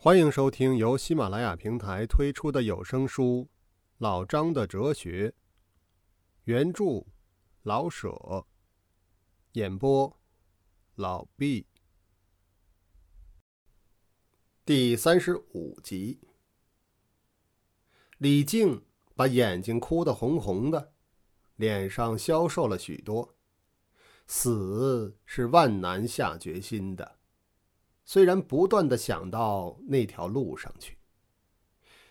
[0.00, 3.48] 欢迎收听由喜马拉雅平台推出的有声书
[3.96, 5.30] 《老张的哲学》，
[6.44, 7.04] 原著
[7.62, 8.46] 老舍，
[9.54, 10.16] 演播
[10.94, 11.66] 老毕，
[14.64, 16.20] 第三十五集。
[18.18, 18.80] 李靖
[19.16, 20.92] 把眼睛哭得红红的，
[21.56, 23.34] 脸上消瘦了许多。
[24.28, 27.17] 死是万难下决心的。
[28.10, 30.96] 虽然不断的想到那条路上去，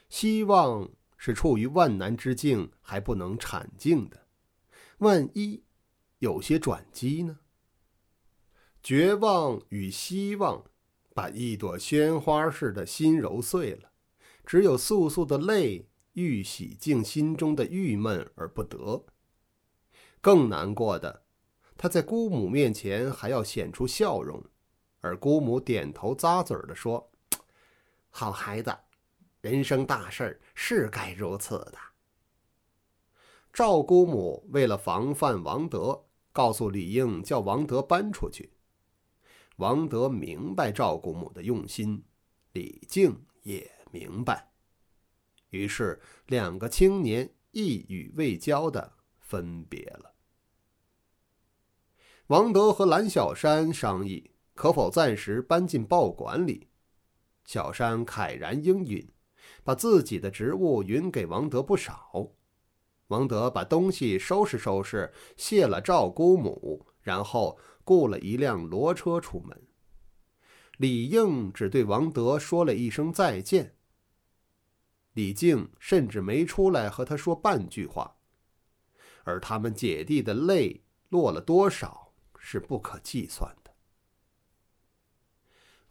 [0.10, 4.28] 希望是处于万难之境还不能产尽的，
[5.00, 5.64] 万一
[6.20, 7.40] 有些转机呢？
[8.84, 10.66] 绝望与希望
[11.16, 13.90] 把一朵鲜花似的心揉碎了，
[14.46, 19.04] 只有簌簌的泪欲洗净心中的郁闷而不得。
[20.22, 21.24] 更难过的，
[21.76, 24.46] 他在姑母面前还要显出笑容。
[25.08, 27.10] 而姑母点头咂嘴的说
[28.12, 28.78] ：“好孩子，
[29.40, 31.78] 人生大事是该如此的。”
[33.54, 38.52] 赵姑母为了防范王德，告诉李应叫王德搬出去。
[39.56, 42.04] 王德明白赵姑母的用心，
[42.52, 44.52] 李靖也明白，
[45.52, 48.92] 于是两个青年一语未交的
[49.22, 50.14] 分别了。
[52.28, 54.32] 王德和蓝小山商议。
[54.58, 56.68] 可否暂时搬进报馆里？
[57.46, 59.08] 小山慨然应允，
[59.64, 62.32] 把自己的职务匀给王德不少。
[63.08, 69.62] 王德把东西收拾收拾，谢了赵姑母，然后雇了一辆骡车出门。
[70.78, 73.76] 李应只对王德说了一声再见。
[75.14, 78.18] 李靖甚至没出来和他说半句话，
[79.24, 83.67] 而他们姐弟的泪落了多少，是不可计算的。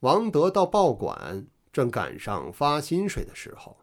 [0.00, 3.78] 王德到报馆，正赶上发薪水的时候，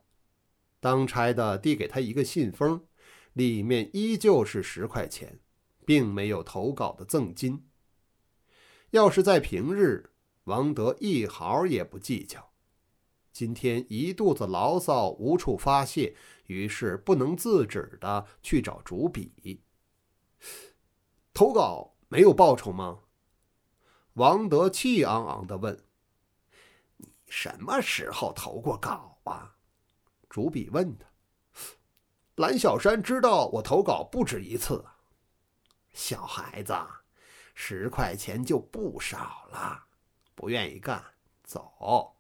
[0.80, 2.86] 当差的递给他一个信封，
[3.34, 5.40] 里面依旧是十块钱，
[5.86, 7.66] 并没有投稿的赠金。
[8.92, 10.12] 要是在平日，
[10.44, 12.52] 王德一毫也不计较。
[13.32, 16.16] 今天一肚子牢骚无处发泄，
[16.46, 19.64] 于是不能自止的去找主笔。
[21.34, 23.00] 投稿没有报酬吗？
[24.14, 25.84] 王德气昂昂的问。
[27.36, 29.56] 什么时候投过稿啊？
[30.30, 31.06] 主笔问他。
[32.36, 34.86] 蓝小山知道我投稿不止一次。
[35.94, 36.76] 小孩子，
[37.56, 39.84] 十块钱就不少了，
[40.36, 41.04] 不愿意干，
[41.44, 42.16] 走。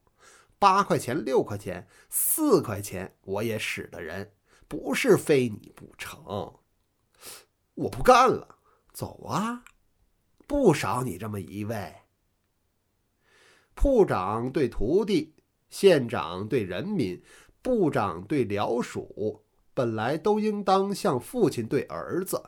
[0.57, 4.33] 八块钱、六块钱、四块钱，我也使的人，
[4.67, 6.59] 不是非你不成。
[7.75, 8.57] 我不干了，
[8.91, 9.63] 走啊！
[10.47, 12.02] 不少你这么一位。
[13.75, 15.33] 铺长对徒弟，
[15.69, 17.21] 县长对人民，
[17.61, 22.41] 部长对僚属，本来都应当像父亲对儿子，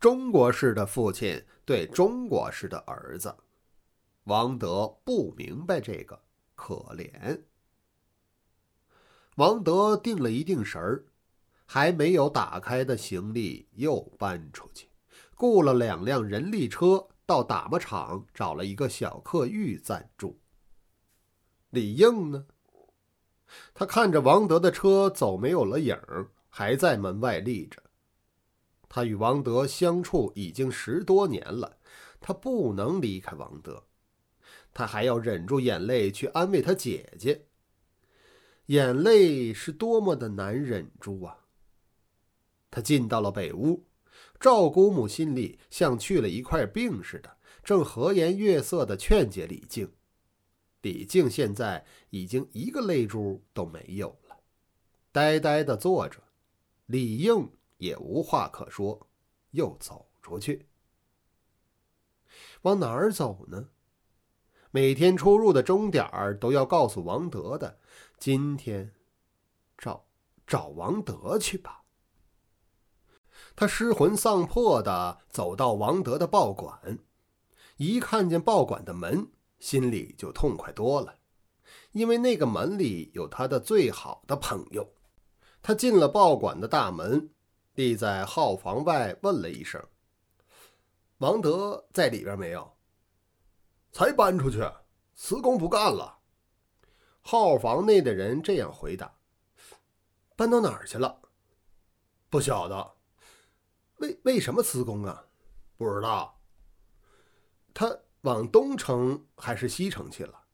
[0.00, 3.34] 中国式的父亲对中国式的儿子。
[4.24, 6.18] 王德不明白这个，
[6.54, 7.42] 可怜。
[9.36, 11.04] 王德定了一定神儿，
[11.66, 14.88] 还没有打开的行李又搬出去，
[15.34, 20.40] 雇了两辆人力车到打磨厂找了一个小客寓暂住。
[21.74, 22.46] 李应呢？
[23.74, 27.82] 他看着王德的车走没有了影儿，还在门外立着。
[28.88, 31.76] 他与王德相处已经十多年了，
[32.20, 33.84] 他不能离开王德，
[34.72, 37.46] 他还要忍住眼泪去安慰他姐姐。
[38.66, 41.36] 眼泪是多么的难忍住啊！
[42.70, 43.84] 他进到了北屋，
[44.40, 49.92] 赵姑母心里像去了一块病似的，正和颜悦色地劝解李靖。
[50.84, 54.36] 李靖现在已经一个泪珠都没有了，
[55.10, 56.22] 呆呆地坐着。
[56.84, 59.08] 李应也无话可说，
[59.52, 60.68] 又走出去。
[62.62, 63.70] 往哪儿走呢？
[64.70, 67.78] 每天出入的终点儿都要告诉王德的。
[68.18, 68.92] 今天，
[69.78, 70.04] 找
[70.46, 71.84] 找王德去吧。
[73.56, 76.98] 他失魂丧魄地走到王德的报馆，
[77.78, 79.30] 一看见报馆的门。
[79.64, 81.16] 心里就痛快多了，
[81.92, 84.86] 因为那个门里有他的最好的朋友。
[85.62, 87.30] 他进了报馆的大门，
[87.72, 89.82] 立在号房外，问了一声
[91.16, 92.76] ：“王德在里边没有
[93.90, 94.62] ？”“才搬出去，
[95.14, 96.18] 辞工不干了。”
[97.24, 99.16] 号房内的人这样回答。
[100.36, 101.22] “搬到哪儿去了
[102.28, 102.96] ？”“不晓得。
[103.96, 105.24] ”“为为什么辞工啊
[105.78, 106.38] ？”“不知道。”
[107.72, 108.03] 他。
[108.24, 110.44] 往东城还是西城去了？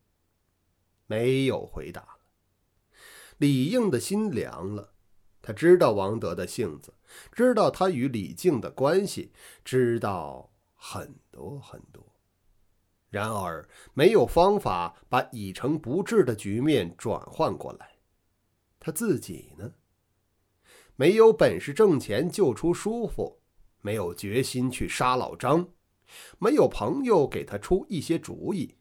[1.06, 2.17] 没有回答。
[3.38, 4.93] 李应的心凉了。
[5.43, 6.93] 他知道王德的性子，
[7.32, 9.32] 知道他与李靖的关系，
[9.64, 12.05] 知道很多很多。
[13.08, 17.93] 然而，没有方法把已成不治的局面转换过来。
[18.78, 19.73] 他自己呢？
[20.96, 23.40] 没有本事挣钱救出叔父，
[23.81, 25.70] 没有决心去杀老张，
[26.39, 28.77] 没有朋友给他出一些主意，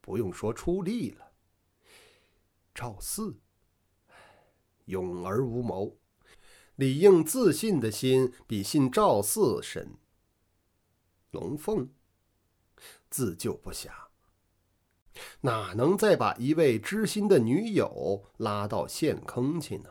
[0.00, 1.32] 不用说出力了。
[2.74, 3.38] 赵四。
[4.86, 5.98] 勇而无谋，
[6.76, 9.96] 李应自信的心比信赵四深。
[11.32, 11.90] 龙凤
[13.10, 13.90] 自救不暇，
[15.40, 19.90] 哪能再把一位知心的女友拉到陷坑去呢？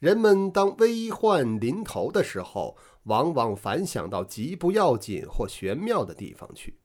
[0.00, 6.80] 人们当危患临头的时候，往往反想到极不要紧或玄妙的地方去。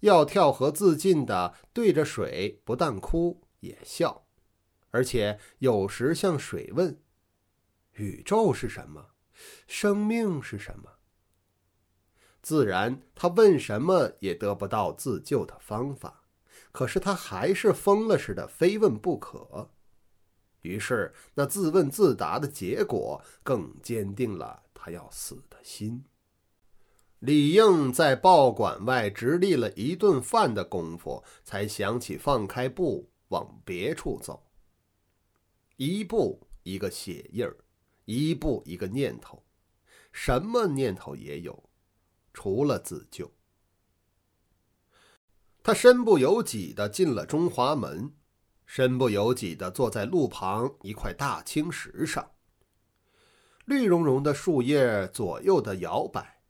[0.00, 4.24] 要跳河自尽的，对着水不但哭也笑。
[4.90, 7.02] 而且有时向水问
[7.94, 9.08] ：“宇宙是什么？
[9.66, 10.92] 生命是什么？”
[12.40, 16.22] 自然，他问什么也得不到自救的方法。
[16.70, 19.72] 可是他还是疯了似的，非问不可。
[20.68, 26.04] 于是，那自问自答的结果更坚定了他要死的心。
[27.20, 34.44] 李应在报馆外直立了一顿饭的功夫，才想起放开步往别处走。
[35.76, 37.56] 一步一个血印儿，
[38.04, 39.42] 一步一个念头，
[40.12, 41.70] 什么念头也有，
[42.32, 43.30] 除了自救。
[45.62, 48.12] 他身不由己的进了中华门，
[48.68, 52.32] 身不由己的坐在路旁一块大青石上。
[53.64, 56.42] 绿茸茸的树叶左右的摇摆，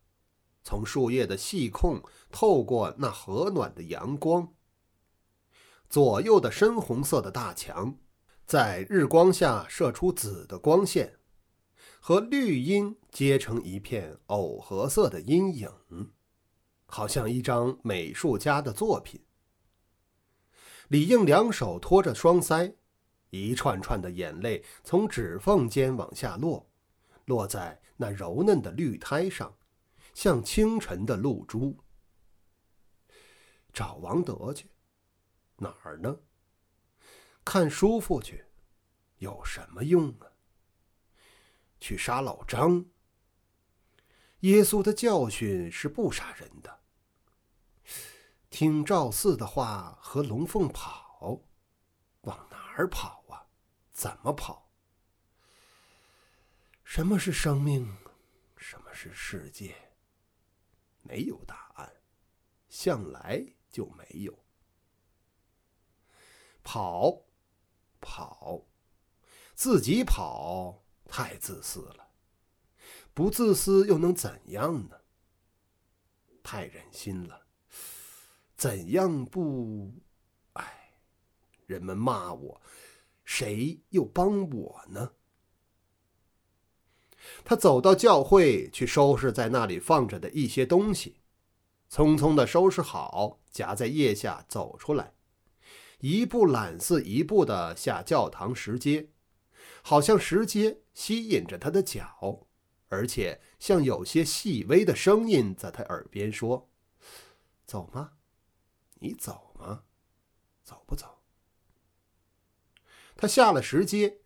[0.65, 4.53] 从树叶的细空透过那和暖的阳光。
[5.88, 7.97] 左右的深红色的大墙。
[8.44, 11.19] 在日光下射出紫的光线，
[12.00, 15.71] 和绿荫结成一片藕荷色的阴影，
[16.87, 19.21] 好像一张美术家的作品。
[20.88, 22.75] 李应两手托着双腮，
[23.31, 26.67] 一串串的眼泪从指缝间往下落，
[27.26, 29.55] 落在那柔嫩的绿苔上，
[30.14, 31.76] 像清晨的露珠。
[33.70, 34.70] 找王德去，
[35.56, 36.17] 哪儿呢？
[37.44, 38.46] 看叔父去，
[39.19, 40.26] 有什么用啊？
[41.79, 42.87] 去杀老张。
[44.40, 46.81] 耶稣的教训是不杀人的。
[48.50, 51.41] 听赵四的话，和龙凤跑，
[52.23, 53.47] 往哪儿跑啊？
[53.93, 54.71] 怎么跑？
[56.83, 57.97] 什么是生命？
[58.56, 59.77] 什么是世界？
[61.03, 61.93] 没有答案，
[62.69, 64.37] 向来就没有。
[66.62, 67.25] 跑。
[68.00, 68.65] 跑，
[69.55, 72.12] 自己跑太自私了。
[73.12, 75.00] 不自私又能怎样呢？
[76.45, 77.48] 太忍心了。
[78.58, 79.94] 怎样不？
[80.55, 80.93] 哎，
[81.66, 82.60] 人们骂我，
[83.25, 85.12] 谁又帮我呢？
[87.44, 91.20] 他走到教会去收拾在那里放着的一些东西，
[91.88, 95.14] 匆匆的收拾好，夹在腋下走出来。
[96.00, 99.11] 一步懒似一步的下教堂石阶，
[99.83, 102.49] 好像石阶吸引着他的脚，
[102.88, 106.68] 而且像有些细微的声音在他耳边说
[107.64, 108.14] ：“走吗？
[109.00, 109.85] 你走吗？
[110.62, 111.23] 走不走？”
[113.17, 114.21] 他下了石阶，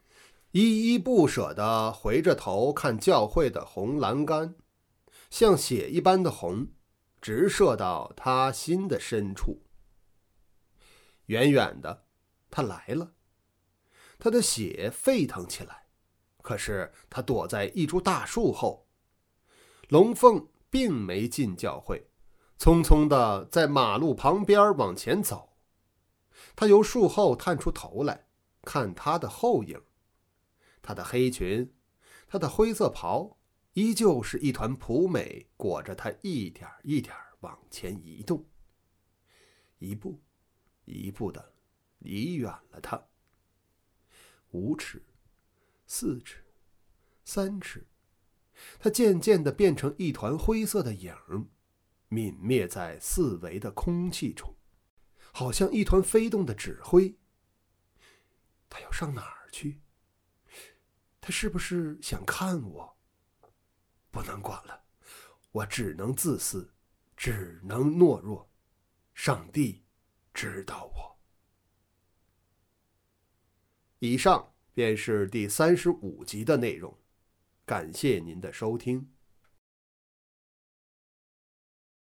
[0.51, 4.55] 依依不舍地回着头看教会的红栏杆，
[5.31, 6.69] 像血一般的红，
[7.21, 9.63] 直射到他心的深处。
[11.27, 12.05] 远远的，
[12.51, 13.15] 他来了，
[14.19, 15.87] 他的血沸腾起来。
[16.43, 18.89] 可是他躲在一株大树后。
[19.89, 22.11] 龙凤并没进教会，
[22.63, 25.57] 匆匆的在马路旁边往前走。
[26.55, 28.29] 他由树后探出头来，
[28.63, 29.83] 看他的后影。
[30.81, 31.75] 他的黑裙，
[32.29, 33.37] 他的灰色袍，
[33.73, 38.47] 依旧是一团蒲美裹着他，一点一点往前移动。
[39.79, 40.23] 一步。
[40.85, 41.55] 一步的
[41.99, 43.09] 离远了他，
[44.53, 45.03] 五尺、
[45.89, 46.45] 四尺、
[47.25, 47.89] 三尺，
[48.79, 51.45] 他渐渐的变成一团灰色的影儿，
[52.13, 54.55] 泯灭在四维的空气中，
[55.33, 57.17] 好像一团飞动的纸灰。
[58.69, 59.81] 他要上哪儿去？
[61.21, 62.97] 他是不是想看我？
[64.11, 64.85] 不能管了，
[65.51, 66.73] 我只能自私，
[67.17, 68.51] 只能懦弱。
[69.15, 69.83] 上帝。
[70.35, 71.19] 知道我。
[73.99, 76.99] 以上便是第三十五集的内容，
[77.67, 79.13] 感谢您的收听。